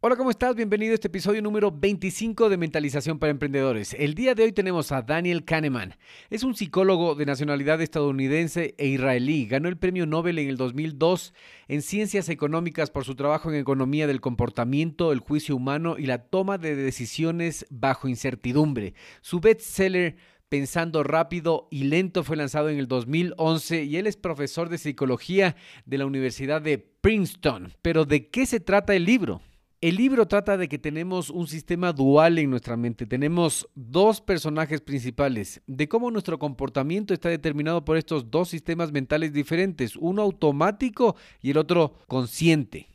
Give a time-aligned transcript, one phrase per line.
[0.00, 0.54] Hola, ¿cómo estás?
[0.54, 3.94] Bienvenido a este episodio número 25 de Mentalización para Emprendedores.
[3.94, 5.96] El día de hoy tenemos a Daniel Kahneman.
[6.30, 9.46] Es un psicólogo de nacionalidad estadounidense e israelí.
[9.46, 11.34] Ganó el premio Nobel en el 2002
[11.66, 16.18] en Ciencias Económicas por su trabajo en economía del comportamiento, el juicio humano y la
[16.18, 18.94] toma de decisiones bajo incertidumbre.
[19.20, 20.16] Su bestseller
[20.48, 25.56] Pensando rápido y lento fue lanzado en el 2011 y él es profesor de psicología
[25.84, 27.74] de la Universidad de Princeton.
[27.82, 29.42] Pero ¿de qué se trata el libro?
[29.80, 33.06] El libro trata de que tenemos un sistema dual en nuestra mente.
[33.06, 39.32] Tenemos dos personajes principales, de cómo nuestro comportamiento está determinado por estos dos sistemas mentales
[39.32, 42.90] diferentes, uno automático y el otro consciente.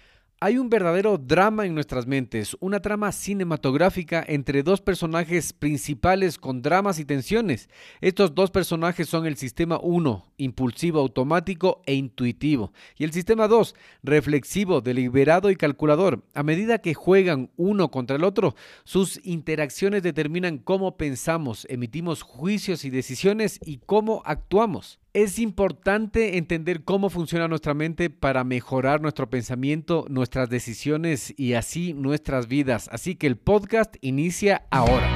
[0.46, 6.62] Hay un verdadero drama en nuestras mentes, una trama cinematográfica entre dos personajes principales con
[6.62, 7.70] dramas y tensiones.
[8.02, 13.74] Estos dos personajes son el sistema 1, impulsivo, automático e intuitivo, y el sistema 2,
[14.04, 16.26] reflexivo, deliberado y calculador.
[16.34, 22.84] A medida que juegan uno contra el otro, sus interacciones determinan cómo pensamos, emitimos juicios
[22.84, 25.00] y decisiones y cómo actuamos.
[25.14, 31.94] Es importante entender cómo funciona nuestra mente para mejorar nuestro pensamiento, nuestras decisiones y así
[31.94, 32.90] nuestras vidas.
[32.92, 35.16] Así que el podcast inicia ahora.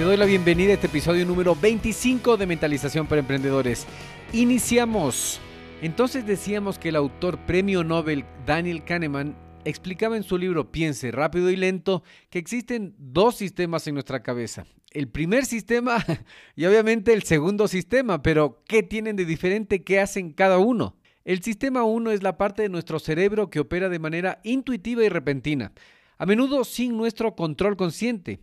[0.00, 3.86] Te doy la bienvenida a este episodio número 25 de Mentalización para Emprendedores.
[4.32, 5.38] Iniciamos.
[5.82, 11.50] Entonces decíamos que el autor premio Nobel Daniel Kahneman explicaba en su libro Piense rápido
[11.50, 14.64] y lento que existen dos sistemas en nuestra cabeza.
[14.90, 16.02] El primer sistema
[16.56, 19.84] y obviamente el segundo sistema, pero ¿qué tienen de diferente?
[19.84, 20.96] ¿Qué hacen cada uno?
[21.26, 25.10] El sistema 1 es la parte de nuestro cerebro que opera de manera intuitiva y
[25.10, 25.72] repentina,
[26.16, 28.40] a menudo sin nuestro control consciente.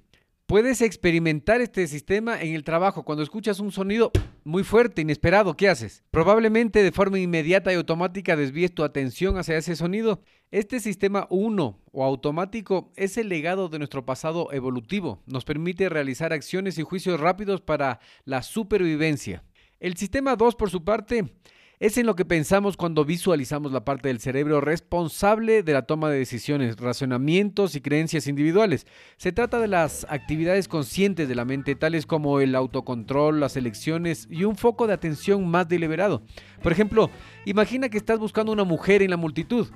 [0.47, 3.03] Puedes experimentar este sistema en el trabajo.
[3.03, 4.13] Cuando escuchas un sonido
[4.45, 6.05] muy fuerte, inesperado, ¿qué haces?
[6.09, 10.21] Probablemente de forma inmediata y automática desvíes tu atención hacia ese sonido.
[10.49, 15.21] Este sistema 1 o automático es el legado de nuestro pasado evolutivo.
[15.25, 19.43] Nos permite realizar acciones y juicios rápidos para la supervivencia.
[19.81, 21.25] El sistema 2, por su parte,
[21.79, 26.09] es en lo que pensamos cuando visualizamos la parte del cerebro responsable de la toma
[26.09, 28.87] de decisiones, razonamientos y creencias individuales.
[29.17, 34.27] Se trata de las actividades conscientes de la mente, tales como el autocontrol, las elecciones
[34.31, 36.23] y un foco de atención más deliberado.
[36.63, 37.11] Por ejemplo,
[37.45, 39.67] imagina que estás buscando una mujer en la multitud.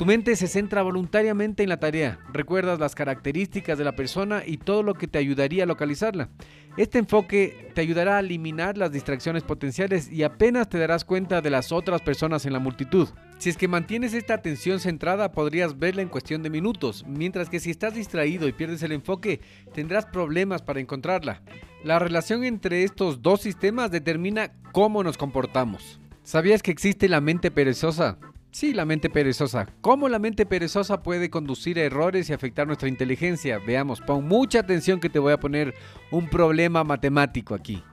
[0.00, 4.56] Tu mente se centra voluntariamente en la tarea, recuerdas las características de la persona y
[4.56, 6.30] todo lo que te ayudaría a localizarla.
[6.78, 11.50] Este enfoque te ayudará a eliminar las distracciones potenciales y apenas te darás cuenta de
[11.50, 13.10] las otras personas en la multitud.
[13.36, 17.60] Si es que mantienes esta atención centrada podrías verla en cuestión de minutos, mientras que
[17.60, 19.42] si estás distraído y pierdes el enfoque
[19.74, 21.42] tendrás problemas para encontrarla.
[21.84, 26.00] La relación entre estos dos sistemas determina cómo nos comportamos.
[26.22, 28.16] ¿Sabías que existe la mente perezosa?
[28.52, 29.68] Sí, la mente perezosa.
[29.80, 33.60] ¿Cómo la mente perezosa puede conducir a errores y afectar nuestra inteligencia?
[33.64, 35.72] Veamos, pon mucha atención que te voy a poner
[36.10, 37.84] un problema matemático aquí.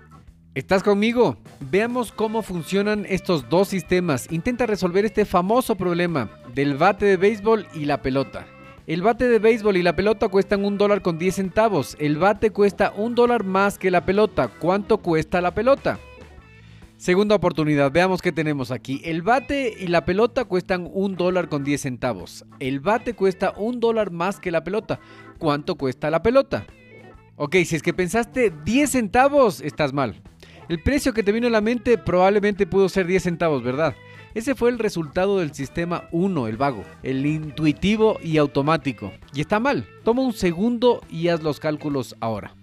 [0.55, 1.37] ¿Estás conmigo?
[1.59, 4.31] Veamos cómo funcionan estos dos sistemas.
[4.31, 8.47] Intenta resolver este famoso problema del bate de béisbol y la pelota.
[8.87, 11.95] El bate de béisbol y la pelota cuestan un dólar con 10 centavos.
[11.99, 14.47] El bate cuesta un dólar más que la pelota.
[14.47, 15.99] ¿Cuánto cuesta la pelota?
[16.97, 19.01] Segunda oportunidad, veamos qué tenemos aquí.
[19.05, 22.43] El bate y la pelota cuestan un dólar con 10 centavos.
[22.59, 24.99] El bate cuesta un dólar más que la pelota.
[25.37, 26.65] ¿Cuánto cuesta la pelota?
[27.35, 30.23] Ok, si es que pensaste 10 centavos, estás mal.
[30.69, 33.95] El precio que te vino a la mente probablemente pudo ser 10 centavos, ¿verdad?
[34.33, 39.13] Ese fue el resultado del sistema 1, el vago, el intuitivo y automático.
[39.35, 39.87] Y está mal.
[40.03, 42.55] Toma un segundo y haz los cálculos ahora.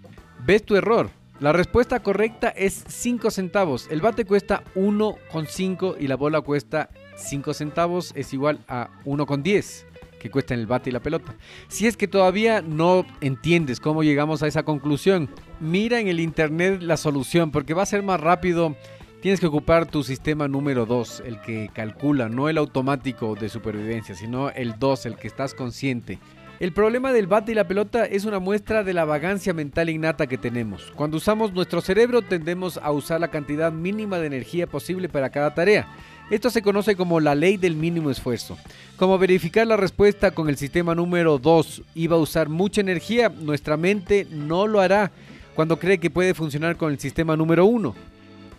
[0.45, 1.09] ¿Ves tu error?
[1.41, 3.87] La respuesta correcta es 5 centavos.
[3.91, 9.85] El bate cuesta 1,5 y la bola cuesta 5 centavos es igual a 1,10
[10.17, 11.35] que cuesta el bate y la pelota.
[11.67, 15.29] Si es que todavía no entiendes cómo llegamos a esa conclusión,
[15.59, 18.75] mira en el internet la solución porque va a ser más rápido.
[19.21, 24.15] Tienes que ocupar tu sistema número 2, el que calcula, no el automático de supervivencia,
[24.15, 26.17] sino el 2, el que estás consciente.
[26.57, 30.25] El problema del bate y la pelota es una muestra de la vagancia mental innata
[30.25, 30.89] que tenemos.
[30.95, 35.53] Cuando usamos nuestro cerebro tendemos a usar la cantidad mínima de energía posible para cada
[35.53, 35.85] tarea.
[36.29, 38.57] Esto se conoce como la ley del mínimo esfuerzo.
[38.95, 43.75] Como verificar la respuesta con el sistema número 2 iba a usar mucha energía, nuestra
[43.75, 45.11] mente no lo hará
[45.55, 47.93] cuando cree que puede funcionar con el sistema número 1.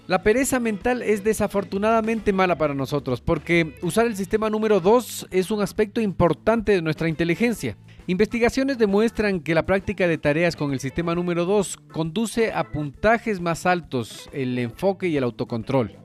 [0.07, 5.51] La pereza mental es desafortunadamente mala para nosotros porque usar el sistema número 2 es
[5.51, 7.75] un aspecto importante de nuestra inteligencia.
[8.09, 13.41] Investigaciones demuestran que la práctica de tareas con el sistema número 2 conduce a puntajes
[13.41, 15.99] más altos, el enfoque y el autocontrol.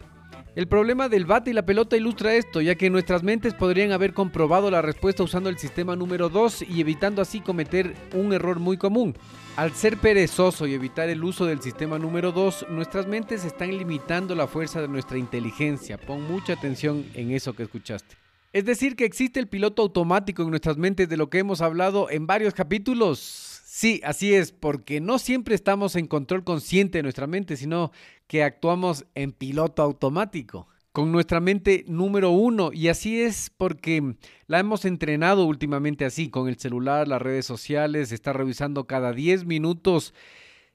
[0.56, 4.14] El problema del bate y la pelota ilustra esto, ya que nuestras mentes podrían haber
[4.14, 8.78] comprobado la respuesta usando el sistema número 2 y evitando así cometer un error muy
[8.78, 9.16] común.
[9.56, 14.34] Al ser perezoso y evitar el uso del sistema número 2, nuestras mentes están limitando
[14.34, 16.00] la fuerza de nuestra inteligencia.
[16.00, 18.21] Pon mucha atención en eso que escuchaste.
[18.54, 22.10] Es decir, que existe el piloto automático en nuestras mentes de lo que hemos hablado
[22.10, 23.20] en varios capítulos.
[23.64, 27.94] Sí, así es, porque no siempre estamos en control consciente de nuestra mente, sino
[28.28, 32.72] que actuamos en piloto automático, con nuestra mente número uno.
[32.74, 34.16] Y así es porque
[34.48, 39.46] la hemos entrenado últimamente así, con el celular, las redes sociales, está revisando cada 10
[39.46, 40.14] minutos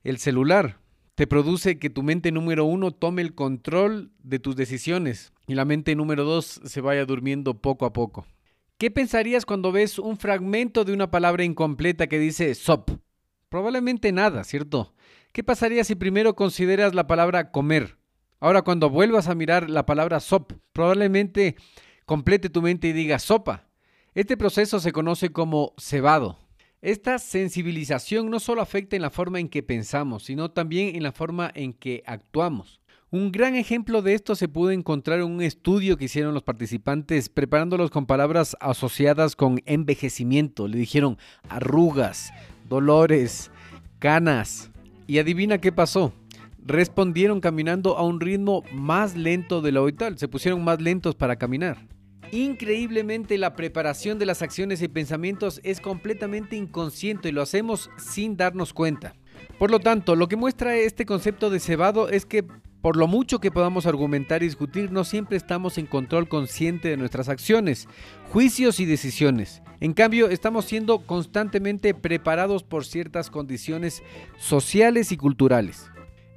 [0.03, 0.79] el celular.
[1.15, 5.65] Te produce que tu mente número uno tome el control de tus decisiones y la
[5.65, 8.27] mente número dos se vaya durmiendo poco a poco.
[8.79, 12.91] ¿Qué pensarías cuando ves un fragmento de una palabra incompleta que dice SOP?
[13.49, 14.95] Probablemente nada, ¿cierto?
[15.33, 17.97] ¿Qué pasaría si primero consideras la palabra comer?
[18.39, 21.57] Ahora cuando vuelvas a mirar la palabra SOP, probablemente
[22.05, 23.67] complete tu mente y diga sopa.
[24.15, 26.39] Este proceso se conoce como cebado.
[26.83, 31.13] Esta sensibilización no solo afecta en la forma en que pensamos, sino también en la
[31.13, 32.81] forma en que actuamos.
[33.17, 37.31] Un gran ejemplo de esto se pudo encontrar en un estudio que hicieron los participantes
[37.31, 40.69] preparándolos con palabras asociadas con envejecimiento.
[40.69, 41.17] Le dijeron
[41.49, 42.31] arrugas,
[42.69, 43.51] dolores,
[44.01, 44.71] canas.
[45.07, 46.13] Y adivina qué pasó.
[46.63, 50.19] Respondieron caminando a un ritmo más lento de lo habitual.
[50.19, 51.79] Se pusieron más lentos para caminar.
[52.33, 58.37] Increíblemente la preparación de las acciones y pensamientos es completamente inconsciente y lo hacemos sin
[58.37, 59.15] darnos cuenta.
[59.59, 62.45] Por lo tanto, lo que muestra este concepto de cebado es que
[62.87, 66.97] por lo mucho que podamos argumentar y discutir, no siempre estamos en control consciente de
[66.97, 67.89] nuestras acciones,
[68.31, 69.61] juicios y decisiones.
[69.81, 74.05] En cambio, estamos siendo constantemente preparados por ciertas condiciones
[74.39, 75.91] sociales y culturales.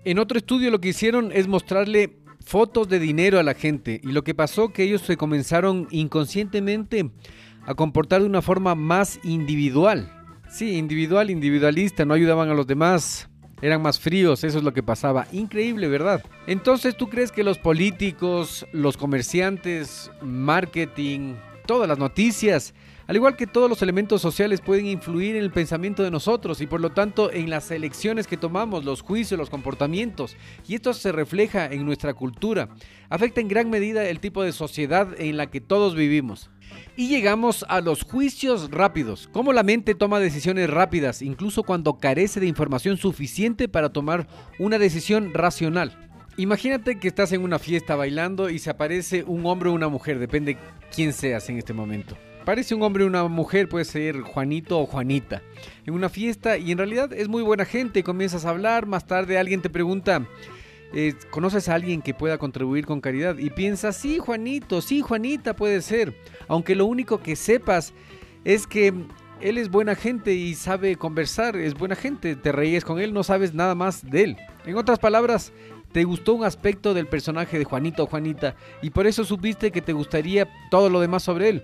[0.06, 4.08] En otro estudio lo que hicieron es mostrarle fotos de dinero a la gente y
[4.08, 7.12] lo que pasó que ellos se comenzaron inconscientemente
[7.68, 10.12] a comportar de una forma más individual.
[10.50, 13.29] Sí, individual, individualista, no ayudaban a los demás,
[13.62, 15.28] eran más fríos, eso es lo que pasaba.
[15.32, 16.24] Increíble, ¿verdad?
[16.48, 21.36] Entonces, ¿tú crees que los políticos, los comerciantes, marketing,
[21.66, 22.74] todas las noticias,
[23.10, 26.68] al igual que todos los elementos sociales pueden influir en el pensamiento de nosotros y
[26.68, 30.38] por lo tanto en las elecciones que tomamos, los juicios, los comportamientos.
[30.68, 32.70] Y esto se refleja en nuestra cultura.
[33.10, 36.52] Afecta en gran medida el tipo de sociedad en la que todos vivimos.
[36.96, 39.30] Y llegamos a los juicios rápidos.
[39.32, 44.28] Cómo la mente toma decisiones rápidas, incluso cuando carece de información suficiente para tomar
[44.60, 46.10] una decisión racional.
[46.40, 50.20] Imagínate que estás en una fiesta bailando y se aparece un hombre o una mujer,
[50.20, 50.58] depende
[50.94, 52.18] quién seas en este momento.
[52.46, 55.42] Parece un hombre o una mujer, puede ser Juanito o Juanita,
[55.86, 59.38] en una fiesta y en realidad es muy buena gente, comienzas a hablar, más tarde
[59.38, 60.26] alguien te pregunta,
[60.94, 65.56] eh, conoces a alguien que pueda contribuir con caridad y piensas, sí, Juanito, sí, Juanita
[65.56, 66.16] puede ser,
[66.48, 67.94] aunque lo único que sepas
[68.44, 68.94] es que
[69.42, 73.24] él es buena gente y sabe conversar, es buena gente, te reíes con él, no
[73.24, 74.38] sabes nada más de él.
[74.66, 75.54] En otras palabras,
[75.92, 79.82] te gustó un aspecto del personaje de Juanito o Juanita y por eso supiste que
[79.82, 81.64] te gustaría todo lo demás sobre él.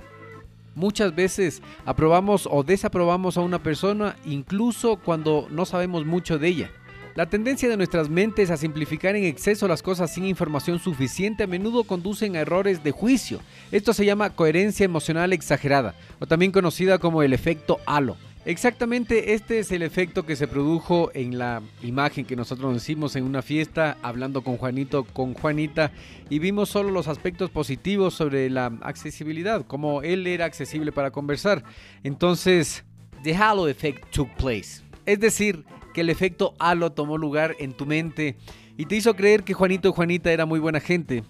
[0.74, 6.72] Muchas veces aprobamos o desaprobamos a una persona incluso cuando no sabemos mucho de ella.
[7.16, 11.48] La tendencia de nuestras mentes a simplificar en exceso las cosas sin información suficiente a
[11.48, 13.40] menudo conducen a errores de juicio.
[13.72, 18.18] Esto se llama coherencia emocional exagerada, o también conocida como el efecto halo.
[18.44, 23.16] Exactamente, este es el efecto que se produjo en la imagen que nosotros nos hicimos
[23.16, 25.94] en una fiesta, hablando con Juanito, con Juanita,
[26.30, 31.64] y vimos solo los aspectos positivos sobre la accesibilidad, como él era accesible para conversar.
[32.04, 32.84] Entonces,
[33.24, 34.84] the halo effect took place.
[35.06, 35.64] Es decir,
[35.96, 38.36] que el efecto halo tomó lugar en tu mente
[38.76, 41.24] y te hizo creer que Juanito o Juanita era muy buena gente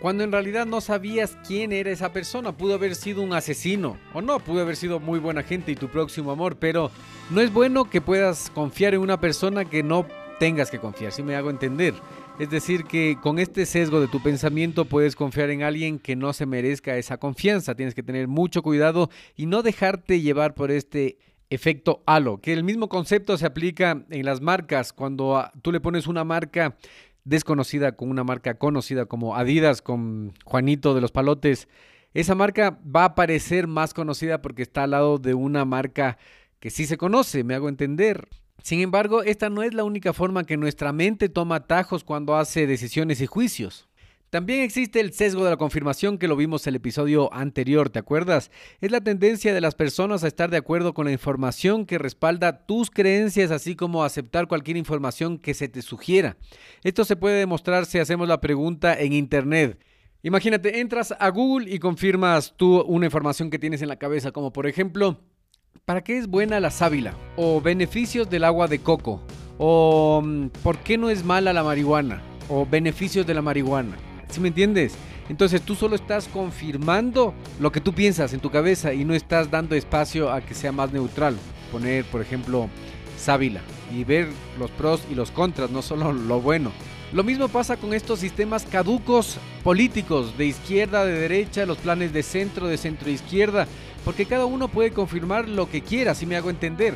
[0.00, 2.56] cuando en realidad no sabías quién era esa persona.
[2.56, 5.88] Pudo haber sido un asesino o no, pudo haber sido muy buena gente y tu
[5.88, 6.90] próximo amor, pero
[7.30, 10.06] no es bueno que puedas confiar en una persona que no
[10.38, 11.94] tengas que confiar, si me hago entender.
[12.38, 16.32] Es decir, que con este sesgo de tu pensamiento puedes confiar en alguien que no
[16.32, 17.74] se merezca esa confianza.
[17.74, 21.18] Tienes que tener mucho cuidado y no dejarte llevar por este
[21.54, 24.92] efecto halo, que el mismo concepto se aplica en las marcas.
[24.92, 26.76] Cuando tú le pones una marca
[27.24, 31.68] desconocida con una marca conocida como Adidas con Juanito de los Palotes,
[32.14, 36.18] esa marca va a parecer más conocida porque está al lado de una marca
[36.58, 38.28] que sí se conoce, me hago entender.
[38.62, 42.66] Sin embargo, esta no es la única forma que nuestra mente toma atajos cuando hace
[42.66, 43.88] decisiones y juicios.
[44.32, 47.98] También existe el sesgo de la confirmación que lo vimos en el episodio anterior, ¿te
[47.98, 48.50] acuerdas?
[48.80, 52.64] Es la tendencia de las personas a estar de acuerdo con la información que respalda
[52.64, 56.38] tus creencias, así como aceptar cualquier información que se te sugiera.
[56.82, 59.78] Esto se puede demostrar si hacemos la pregunta en Internet.
[60.22, 64.50] Imagínate, entras a Google y confirmas tú una información que tienes en la cabeza, como
[64.50, 65.20] por ejemplo,
[65.84, 67.14] ¿para qué es buena la sábila?
[67.36, 69.20] O beneficios del agua de coco.
[69.58, 72.22] O mm, ¿por qué no es mala la marihuana?
[72.48, 73.98] O beneficios de la marihuana.
[74.32, 74.94] ¿Sí me entiendes?
[75.28, 79.50] Entonces tú solo estás confirmando lo que tú piensas en tu cabeza y no estás
[79.50, 81.36] dando espacio a que sea más neutral.
[81.70, 82.70] Poner, por ejemplo,
[83.18, 83.60] sábila
[83.94, 86.72] y ver los pros y los contras, no solo lo bueno.
[87.12, 92.22] Lo mismo pasa con estos sistemas caducos políticos, de izquierda, de derecha, los planes de
[92.22, 93.66] centro, de centro izquierda,
[94.02, 96.94] porque cada uno puede confirmar lo que quiera, si me hago entender.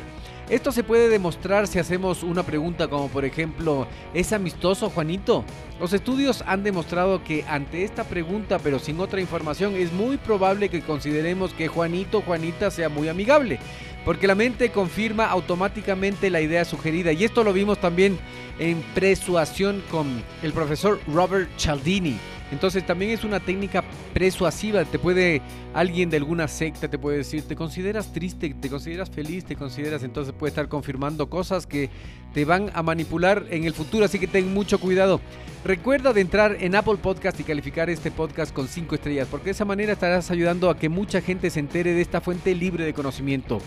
[0.49, 5.43] Esto se puede demostrar si hacemos una pregunta como por ejemplo, ¿es amistoso Juanito?
[5.77, 10.69] Los estudios han demostrado que ante esta pregunta pero sin otra información es muy probable
[10.69, 13.59] que consideremos que Juanito Juanita sea muy amigable,
[14.05, 18.17] porque la mente confirma automáticamente la idea sugerida y esto lo vimos también
[18.57, 22.17] en persuasión con el profesor Robert Cialdini.
[22.51, 24.85] Entonces también es una técnica persuasiva.
[24.85, 25.41] Te puede
[25.73, 30.03] alguien de alguna secta te puede decir, te consideras triste, te consideras feliz, te consideras,
[30.03, 31.89] entonces puede estar confirmando cosas que
[32.33, 34.05] te van a manipular en el futuro.
[34.05, 35.21] Así que ten mucho cuidado.
[35.65, 39.51] Recuerda de entrar en Apple Podcast y calificar este podcast con 5 estrellas, porque de
[39.51, 42.93] esa manera estarás ayudando a que mucha gente se entere de esta fuente libre de
[42.93, 43.59] conocimiento.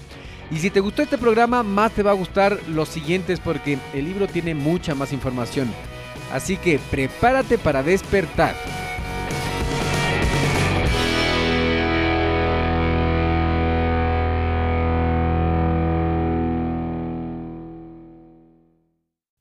[0.51, 4.05] Y si te gustó este programa, más te va a gustar los siguientes porque el
[4.05, 5.69] libro tiene mucha más información.
[6.33, 8.55] Así que prepárate para despertar.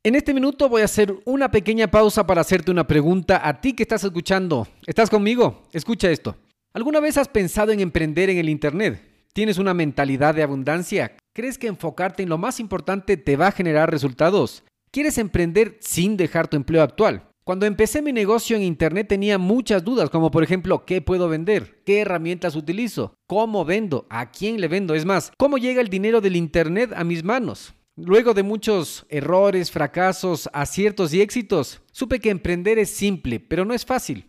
[0.02, 3.74] En este minuto voy a hacer una pequeña pausa para hacerte una pregunta a ti
[3.74, 4.68] que estás escuchando.
[4.88, 5.68] ¿Estás conmigo?
[5.72, 6.36] Escucha esto.
[6.74, 9.04] ¿Alguna vez has pensado en emprender en el Internet?
[9.34, 11.16] ¿Tienes una mentalidad de abundancia?
[11.34, 14.64] ¿Crees que enfocarte en lo más importante te va a generar resultados?
[14.92, 17.30] ¿Quieres emprender sin dejar tu empleo actual?
[17.44, 21.84] Cuando empecé mi negocio en Internet tenía muchas dudas, como por ejemplo, ¿qué puedo vender?
[21.86, 23.14] ¿Qué herramientas utilizo?
[23.28, 24.08] ¿Cómo vendo?
[24.10, 24.96] ¿A quién le vendo?
[24.96, 27.76] Es más, ¿cómo llega el dinero del Internet a mis manos?
[27.98, 33.76] Luego de muchos errores, fracasos, aciertos y éxitos, supe que emprender es simple, pero no
[33.76, 34.29] es fácil.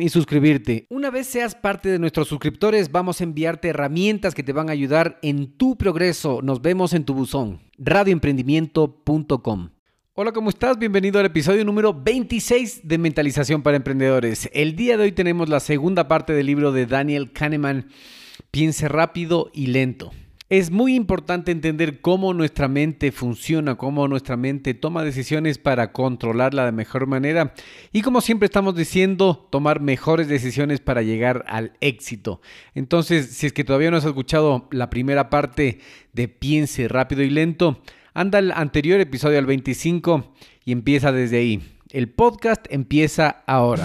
[0.00, 0.86] y suscribirte.
[0.90, 4.72] Una vez seas parte de nuestros suscriptores, vamos a enviarte herramientas que te van a
[4.72, 6.40] ayudar en tu progreso.
[6.42, 7.60] Nos vemos en tu buzón.
[7.78, 9.70] radioemprendimiento.com.
[10.14, 10.78] Hola, ¿cómo estás?
[10.78, 14.48] Bienvenido al episodio número 26 de Mentalización para Emprendedores.
[14.52, 17.88] El día de hoy tenemos la segunda parte del libro de Daniel Kahneman,
[18.50, 20.12] Piense rápido y lento.
[20.48, 26.64] Es muy importante entender cómo nuestra mente funciona, cómo nuestra mente toma decisiones para controlarla
[26.64, 27.52] de mejor manera
[27.90, 32.40] y como siempre estamos diciendo, tomar mejores decisiones para llegar al éxito.
[32.76, 35.80] Entonces, si es que todavía no has escuchado la primera parte
[36.12, 37.82] de Piense rápido y lento,
[38.14, 40.32] anda al anterior episodio al 25
[40.64, 41.60] y empieza desde ahí.
[41.90, 43.84] El podcast empieza ahora.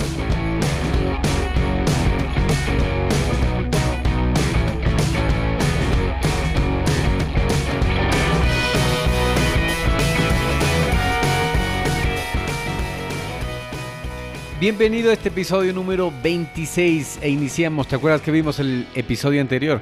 [14.61, 19.81] Bienvenido a este episodio número 26 e iniciamos, ¿te acuerdas que vimos el episodio anterior?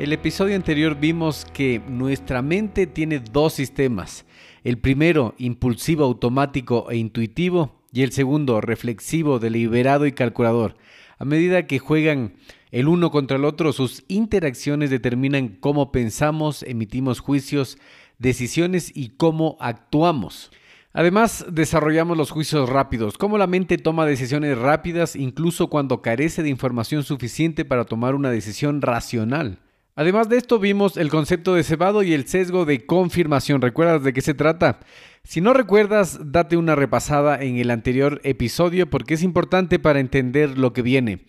[0.00, 4.26] El episodio anterior vimos que nuestra mente tiene dos sistemas.
[4.64, 10.74] El primero, impulsivo, automático e intuitivo, y el segundo, reflexivo, deliberado y calculador.
[11.18, 12.34] A medida que juegan
[12.72, 17.78] el uno contra el otro, sus interacciones determinan cómo pensamos, emitimos juicios,
[18.18, 20.50] decisiones y cómo actuamos.
[20.98, 26.48] Además, desarrollamos los juicios rápidos, cómo la mente toma decisiones rápidas incluso cuando carece de
[26.48, 29.60] información suficiente para tomar una decisión racional.
[29.94, 33.62] Además de esto, vimos el concepto de cebado y el sesgo de confirmación.
[33.62, 34.80] ¿Recuerdas de qué se trata?
[35.22, 40.58] Si no recuerdas, date una repasada en el anterior episodio porque es importante para entender
[40.58, 41.26] lo que viene.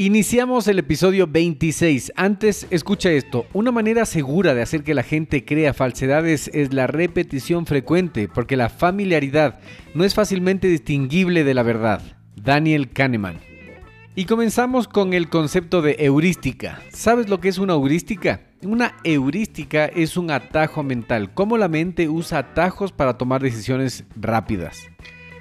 [0.00, 2.12] Iniciamos el episodio 26.
[2.14, 3.46] Antes, escucha esto.
[3.52, 8.56] Una manera segura de hacer que la gente crea falsedades es la repetición frecuente, porque
[8.56, 9.58] la familiaridad
[9.94, 12.00] no es fácilmente distinguible de la verdad.
[12.36, 13.40] Daniel Kahneman.
[14.14, 16.80] Y comenzamos con el concepto de heurística.
[16.92, 18.42] ¿Sabes lo que es una heurística?
[18.62, 24.86] Una heurística es un atajo mental, cómo la mente usa atajos para tomar decisiones rápidas.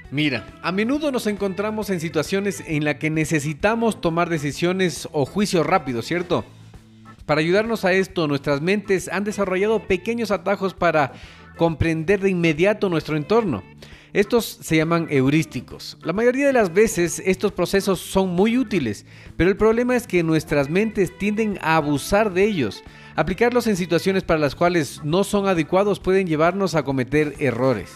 [0.09, 5.65] Mira, a menudo nos encontramos en situaciones en las que necesitamos tomar decisiones o juicios
[5.65, 6.45] rápidos, ¿cierto?
[7.25, 11.11] Para ayudarnos a esto, nuestras mentes han desarrollado pequeños atajos para
[11.57, 13.63] comprender de inmediato nuestro entorno.
[14.13, 15.97] Estos se llaman heurísticos.
[16.01, 20.23] La mayoría de las veces estos procesos son muy útiles, pero el problema es que
[20.23, 22.81] nuestras mentes tienden a abusar de ellos.
[23.17, 27.91] Aplicarlos en situaciones para las cuales no son adecuados pueden llevarnos a cometer errores.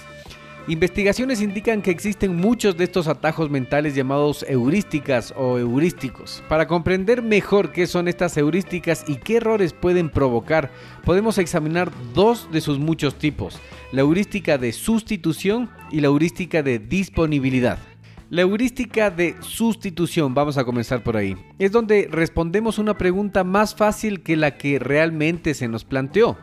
[0.68, 6.44] Investigaciones indican que existen muchos de estos atajos mentales llamados heurísticas o heurísticos.
[6.48, 10.72] Para comprender mejor qué son estas heurísticas y qué errores pueden provocar,
[11.04, 13.60] podemos examinar dos de sus muchos tipos,
[13.92, 17.80] la heurística de sustitución y la heurística de disponibilidad.
[18.30, 23.76] La heurística de sustitución, vamos a comenzar por ahí, es donde respondemos una pregunta más
[23.76, 26.38] fácil que la que realmente se nos planteó.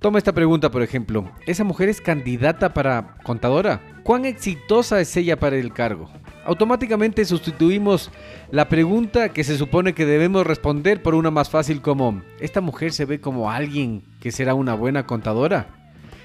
[0.00, 1.28] Toma esta pregunta, por ejemplo.
[1.44, 3.80] ¿Esa mujer es candidata para contadora?
[4.04, 6.08] ¿Cuán exitosa es ella para el cargo?
[6.44, 8.12] Automáticamente sustituimos
[8.52, 12.92] la pregunta que se supone que debemos responder por una más fácil como ¿esta mujer
[12.92, 15.77] se ve como alguien que será una buena contadora?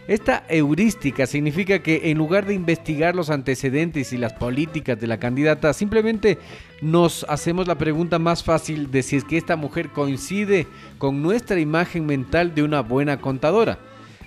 [0.07, 5.17] Esta heurística significa que en lugar de investigar los antecedentes y las políticas de la
[5.17, 6.39] candidata, simplemente
[6.81, 11.57] nos hacemos la pregunta más fácil de si es que esta mujer coincide con nuestra
[11.57, 13.79] imagen mental de una buena contadora.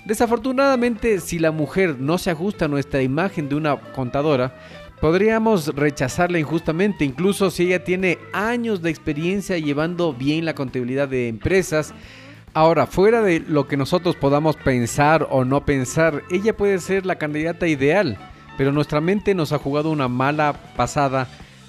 [0.07, 4.55] Desafortunadamente, si la mujer no se ajusta a nuestra imagen de una contadora,
[5.03, 11.29] podríamos rechazarla injustamente, incluso si ella tiene años de experiencia llevando bien la contabilidad de
[11.29, 11.93] empresas,
[12.57, 17.17] Ahora, fuera de lo que nosotros podamos pensar o no pensar, ella puede ser la
[17.17, 18.17] candidata ideal,
[18.57, 21.29] pero nuestra mente nos ha jugado una mala pasada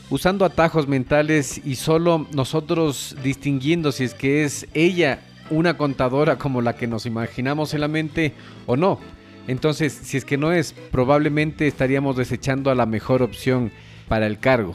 [0.10, 5.20] usando atajos mentales y solo nosotros distinguiendo si es que es ella
[5.50, 8.34] una contadora como la que nos imaginamos en la mente
[8.66, 9.02] o no.
[9.50, 13.74] Entonces, si es que no es, probablemente estaríamos desechando a la mejor opción
[14.08, 14.74] para el cargo.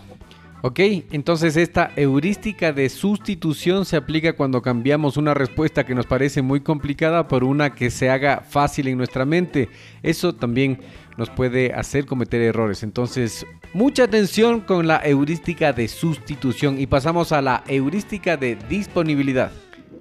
[0.65, 0.79] Ok,
[1.11, 6.61] entonces esta heurística de sustitución se aplica cuando cambiamos una respuesta que nos parece muy
[6.61, 9.69] complicada por una que se haga fácil en nuestra mente.
[10.05, 10.79] Eso también
[11.17, 12.85] nos puede hacer cometer errores.
[12.85, 13.45] Entonces,
[13.75, 19.51] mucha atención con la heurística de sustitución y pasamos a la heurística de disponibilidad.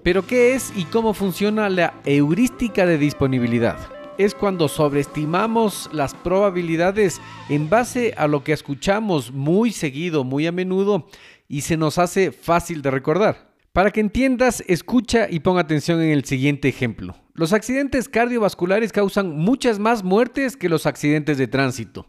[0.03, 3.79] Pero ¿qué es y cómo funciona la heurística de disponibilidad?
[4.23, 10.51] Es cuando sobreestimamos las probabilidades en base a lo que escuchamos muy seguido, muy a
[10.51, 11.07] menudo
[11.47, 13.51] y se nos hace fácil de recordar.
[13.73, 17.15] Para que entiendas, escucha y pon atención en el siguiente ejemplo.
[17.33, 22.05] Los accidentes cardiovasculares causan muchas más muertes que los accidentes de tránsito.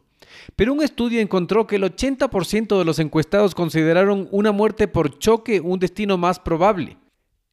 [0.57, 5.61] Pero un estudio encontró que el 80% de los encuestados consideraron una muerte por choque
[5.61, 6.99] un destino más probable.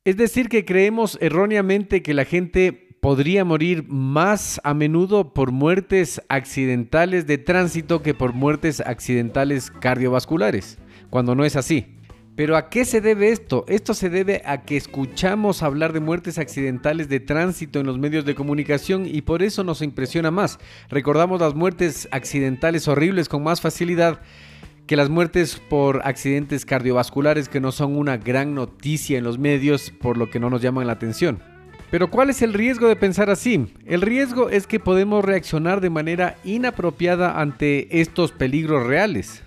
[0.06, 6.22] Es decir, que creemos erróneamente que la gente podría morir más a menudo por muertes
[6.30, 10.78] accidentales de tránsito que por muertes accidentales cardiovasculares,
[11.10, 11.96] cuando no es así.
[12.36, 13.66] Pero ¿a qué se debe esto?
[13.68, 18.24] Esto se debe a que escuchamos hablar de muertes accidentales de tránsito en los medios
[18.24, 20.58] de comunicación y por eso nos impresiona más.
[20.90, 24.22] Recordamos las muertes accidentales horribles con más facilidad
[24.88, 29.92] que las muertes por accidentes cardiovasculares que no son una gran noticia en los medios
[29.92, 31.59] por lo que no nos llaman la atención.
[31.92, 33.74] Pero ¿cuál es el riesgo de pensar así?
[33.86, 39.42] El riesgo es que podemos reaccionar de manera inapropiada ante estos peligros reales.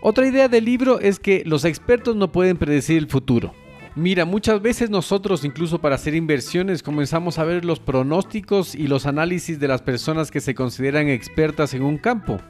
[0.00, 3.52] Otra idea del libro es que los expertos no pueden predecir el futuro.
[3.96, 9.04] Mira, muchas veces nosotros incluso para hacer inversiones comenzamos a ver los pronósticos y los
[9.04, 12.40] análisis de las personas que se consideran expertas en un campo.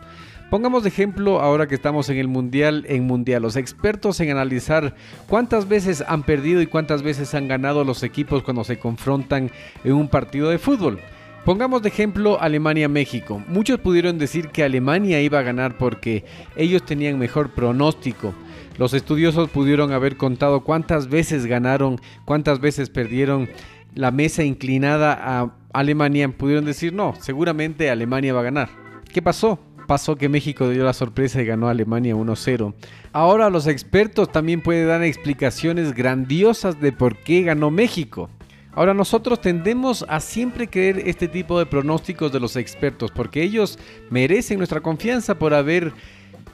[0.51, 4.97] Pongamos de ejemplo ahora que estamos en el Mundial, en Mundial, los expertos en analizar
[5.29, 9.53] cuántas veces han perdido y cuántas veces han ganado los equipos cuando se confrontan
[9.85, 10.99] en un partido de fútbol.
[11.45, 13.41] Pongamos de ejemplo Alemania-México.
[13.47, 16.25] Muchos pudieron decir que Alemania iba a ganar porque
[16.57, 18.35] ellos tenían mejor pronóstico.
[18.77, 23.49] Los estudiosos pudieron haber contado cuántas veces ganaron, cuántas veces perdieron.
[23.95, 28.81] La mesa inclinada a Alemania pudieron decir no, seguramente Alemania va a ganar.
[29.13, 29.59] ¿Qué pasó?
[29.90, 32.74] Pasó que México dio la sorpresa y ganó a Alemania 1-0.
[33.12, 38.31] Ahora los expertos también pueden dar explicaciones grandiosas de por qué ganó México.
[38.72, 43.81] Ahora nosotros tendemos a siempre creer este tipo de pronósticos de los expertos porque ellos
[44.11, 45.92] merecen nuestra confianza por haber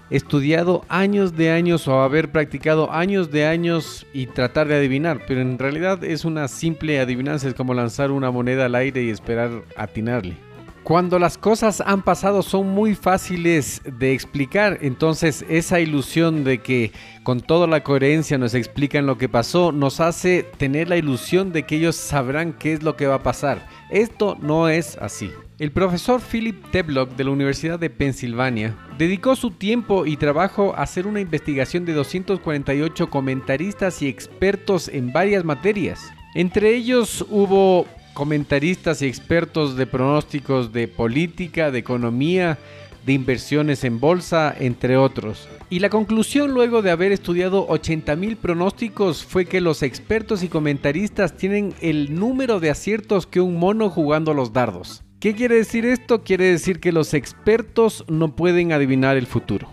[0.08, 5.42] estudiado años de años o haber practicado años de años y tratar de adivinar, pero
[5.42, 9.50] en realidad es una simple adivinanza, es como lanzar una moneda al aire y esperar
[9.76, 10.45] atinarle.
[10.86, 16.92] Cuando las cosas han pasado son muy fáciles de explicar, entonces esa ilusión de que
[17.24, 21.64] con toda la coherencia nos explican lo que pasó nos hace tener la ilusión de
[21.64, 23.66] que ellos sabrán qué es lo que va a pasar.
[23.90, 25.32] Esto no es así.
[25.58, 30.82] El profesor Philip Teblock de la Universidad de Pensilvania dedicó su tiempo y trabajo a
[30.82, 36.00] hacer una investigación de 248 comentaristas y expertos en varias materias.
[36.36, 42.58] Entre ellos hubo comentaristas y expertos de pronósticos de política, de economía,
[43.04, 45.46] de inversiones en bolsa, entre otros.
[45.68, 51.36] Y la conclusión luego de haber estudiado 80.000 pronósticos fue que los expertos y comentaristas
[51.36, 55.04] tienen el número de aciertos que un mono jugando los dardos.
[55.20, 56.22] ¿Qué quiere decir esto?
[56.24, 59.68] Quiere decir que los expertos no pueden adivinar el futuro.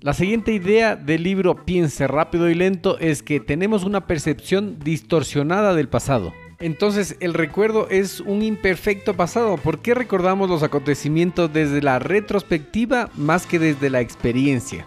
[0.00, 5.74] La siguiente idea del libro Piense rápido y lento es que tenemos una percepción distorsionada
[5.74, 6.32] del pasado.
[6.60, 9.56] Entonces el recuerdo es un imperfecto pasado.
[9.58, 14.86] ¿Por qué recordamos los acontecimientos desde la retrospectiva más que desde la experiencia?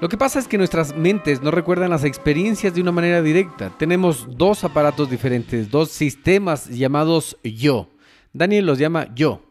[0.00, 3.70] Lo que pasa es que nuestras mentes no recuerdan las experiencias de una manera directa.
[3.78, 7.90] Tenemos dos aparatos diferentes, dos sistemas llamados yo.
[8.32, 9.42] Daniel los llama yo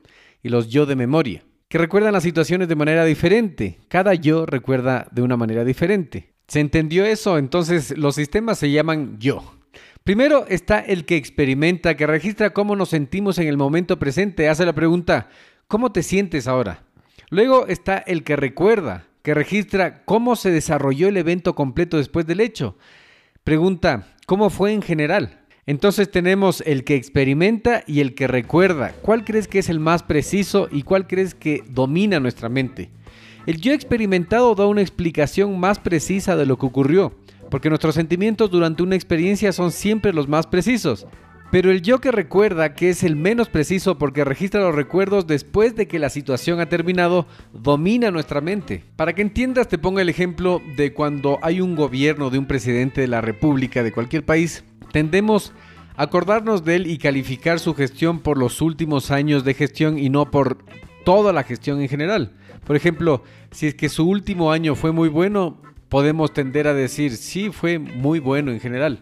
[0.41, 3.79] y los yo de memoria, que recuerdan las situaciones de manera diferente.
[3.87, 6.33] Cada yo recuerda de una manera diferente.
[6.47, 7.37] ¿Se entendió eso?
[7.37, 9.60] Entonces los sistemas se llaman yo.
[10.03, 14.65] Primero está el que experimenta, que registra cómo nos sentimos en el momento presente, hace
[14.65, 15.29] la pregunta,
[15.67, 16.83] ¿cómo te sientes ahora?
[17.29, 22.39] Luego está el que recuerda, que registra cómo se desarrolló el evento completo después del
[22.39, 22.75] hecho.
[23.43, 25.41] Pregunta, ¿cómo fue en general?
[25.67, 28.95] Entonces tenemos el que experimenta y el que recuerda.
[29.03, 32.89] ¿Cuál crees que es el más preciso y cuál crees que domina nuestra mente?
[33.45, 37.13] El yo experimentado da una explicación más precisa de lo que ocurrió
[37.51, 41.05] porque nuestros sentimientos durante una experiencia son siempre los más precisos.
[41.51, 45.75] Pero el yo que recuerda, que es el menos preciso porque registra los recuerdos después
[45.75, 48.85] de que la situación ha terminado, domina nuestra mente.
[48.95, 53.01] Para que entiendas, te pongo el ejemplo de cuando hay un gobierno de un presidente
[53.01, 55.51] de la República de cualquier país, tendemos
[55.97, 60.09] a acordarnos de él y calificar su gestión por los últimos años de gestión y
[60.09, 60.59] no por
[61.03, 62.31] toda la gestión en general.
[62.65, 65.57] Por ejemplo, si es que su último año fue muy bueno,
[65.91, 68.99] podemos tender a decir, sí, fue muy bueno en general.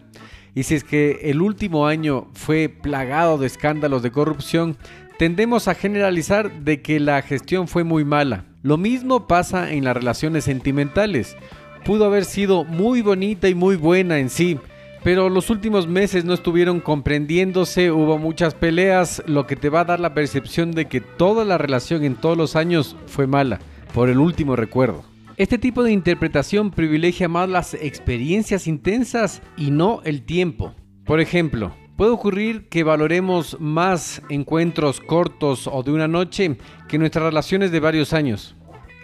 [0.56, 4.76] Y si es que el último año fue plagado de escándalos de corrupción,
[5.16, 8.46] tendemos a generalizar de que la gestión fue muy mala.
[8.64, 11.36] Lo mismo pasa en las relaciones sentimentales.
[11.84, 14.58] Pudo haber sido muy bonita y muy buena en sí,
[15.04, 19.84] pero los últimos meses no estuvieron comprendiéndose, hubo muchas peleas, lo que te va a
[19.84, 23.60] dar la percepción de que toda la relación en todos los años fue mala,
[23.94, 25.09] por el último recuerdo.
[25.40, 30.74] Este tipo de interpretación privilegia más las experiencias intensas y no el tiempo.
[31.06, 37.24] Por ejemplo, puede ocurrir que valoremos más encuentros cortos o de una noche que nuestras
[37.24, 38.54] relaciones de varios años.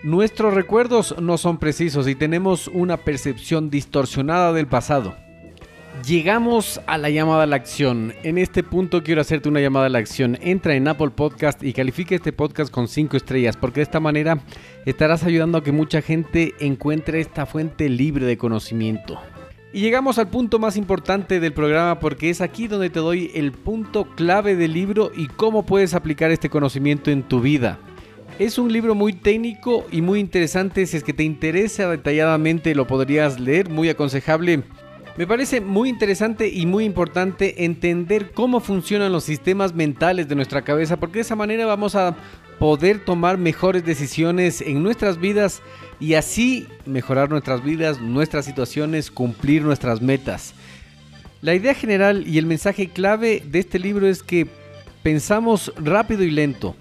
[0.05, 5.17] Nuestros recuerdos no son precisos y tenemos una percepción distorsionada del pasado.
[6.07, 8.15] Llegamos a la llamada a la acción.
[8.23, 10.39] En este punto quiero hacerte una llamada a la acción.
[10.41, 14.39] Entra en Apple Podcast y califique este podcast con 5 estrellas, porque de esta manera
[14.85, 19.21] estarás ayudando a que mucha gente encuentre esta fuente libre de conocimiento.
[19.73, 23.51] Y llegamos al punto más importante del programa porque es aquí donde te doy el
[23.51, 27.81] punto clave del libro y cómo puedes aplicar este conocimiento en tu vida.
[28.39, 32.87] Es un libro muy técnico y muy interesante, si es que te interesa detalladamente lo
[32.87, 34.63] podrías leer, muy aconsejable
[35.17, 40.63] me parece muy interesante y muy importante entender cómo funcionan los sistemas mentales de nuestra
[40.63, 42.17] cabeza, porque de esa manera vamos a
[42.59, 45.63] poder tomar mejores decisiones en nuestras vidas
[46.01, 50.55] y así mejorar nuestras vidas, nuestras situaciones, cumplir nuestras metas.
[51.41, 54.47] La idea general y el mensaje clave de este libro es que
[55.03, 56.77] pensamos rápido y lento.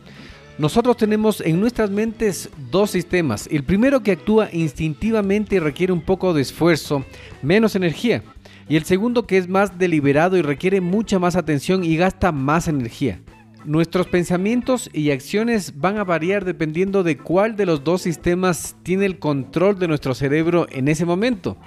[0.58, 3.50] Nosotros tenemos en nuestras mentes dos sistemas.
[3.52, 7.04] El primero que actúa instintivamente y requiere un poco de esfuerzo,
[7.42, 8.24] menos energía.
[8.70, 12.70] Y el segundo que es más deliberado y requiere mucha más atención y gasta más
[12.70, 13.20] energía.
[13.66, 19.06] Nuestros pensamientos y acciones van a variar dependiendo de cuál de los dos sistemas tiene
[19.06, 21.58] el control de nuestro cerebro en ese momento.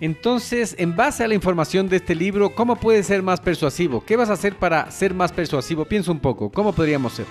[0.00, 4.02] Entonces, en base a la información de este libro, ¿cómo puedes ser más persuasivo?
[4.02, 5.84] ¿Qué vas a hacer para ser más persuasivo?
[5.84, 7.26] Piensa un poco, ¿cómo podríamos ser?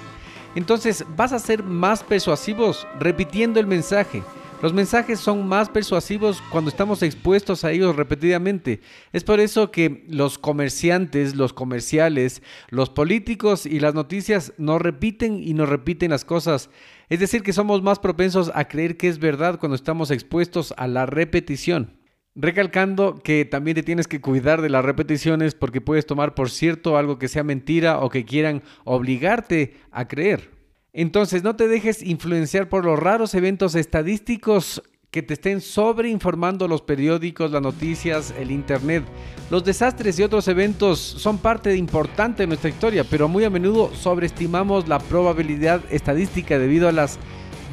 [0.55, 4.23] Entonces vas a ser más persuasivos repitiendo el mensaje.
[4.62, 8.81] Los mensajes son más persuasivos cuando estamos expuestos a ellos repetidamente.
[9.13, 15.41] Es por eso que los comerciantes, los comerciales, los políticos y las noticias nos repiten
[15.41, 16.69] y nos repiten las cosas.
[17.07, 20.88] Es decir, que somos más propensos a creer que es verdad cuando estamos expuestos a
[20.88, 21.98] la repetición.
[22.41, 26.95] Recalcando que también te tienes que cuidar de las repeticiones porque puedes tomar por cierto
[26.95, 30.49] algo que sea mentira o que quieran obligarte a creer.
[30.93, 36.82] Entonces no te dejes influenciar por los raros eventos estadísticos que te estén sobreinformando los
[36.82, 39.04] periódicos, las noticias, el internet.
[39.52, 43.93] Los desastres y otros eventos son parte importante de nuestra historia, pero muy a menudo
[43.93, 47.19] sobreestimamos la probabilidad estadística debido a las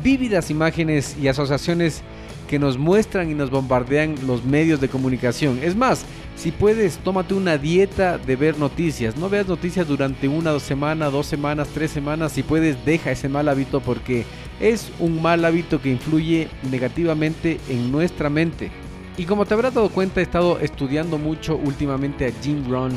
[0.02, 2.02] vívidas imágenes y asociaciones
[2.46, 5.58] que nos muestran y nos bombardean los medios de comunicación.
[5.62, 6.04] Es más,
[6.36, 9.16] si puedes, tómate una dieta de ver noticias.
[9.16, 12.32] No veas noticias durante una dos semanas, dos semanas, tres semanas.
[12.32, 14.24] Si puedes, deja ese mal hábito porque
[14.60, 18.70] es un mal hábito que influye negativamente en nuestra mente.
[19.16, 22.92] Y como te habrás dado cuenta, he estado estudiando mucho últimamente a Jim Rohn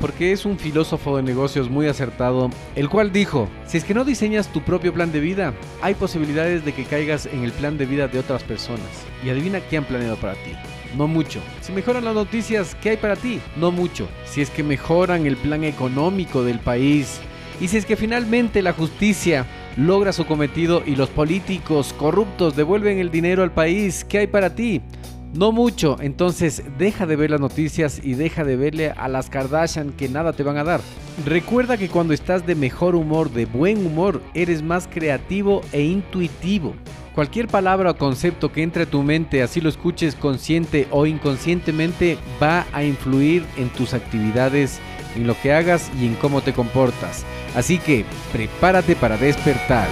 [0.00, 4.04] porque es un filósofo de negocios muy acertado, el cual dijo, si es que no
[4.04, 7.86] diseñas tu propio plan de vida, hay posibilidades de que caigas en el plan de
[7.86, 8.86] vida de otras personas.
[9.24, 10.52] Y adivina qué han planeado para ti.
[10.96, 11.40] No mucho.
[11.60, 13.40] Si mejoran las noticias, ¿qué hay para ti?
[13.56, 14.08] No mucho.
[14.24, 17.20] Si es que mejoran el plan económico del país.
[17.60, 22.98] Y si es que finalmente la justicia logra su cometido y los políticos corruptos devuelven
[22.98, 24.82] el dinero al país, ¿qué hay para ti?
[25.34, 29.90] No mucho, entonces deja de ver las noticias y deja de verle a las Kardashian
[29.90, 30.80] que nada te van a dar.
[31.26, 36.74] Recuerda que cuando estás de mejor humor, de buen humor, eres más creativo e intuitivo.
[37.16, 42.16] Cualquier palabra o concepto que entre a tu mente, así lo escuches consciente o inconscientemente,
[42.40, 44.78] va a influir en tus actividades,
[45.16, 47.24] en lo que hagas y en cómo te comportas.
[47.56, 49.88] Así que prepárate para despertar.